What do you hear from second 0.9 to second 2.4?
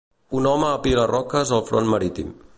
roques al front marítim.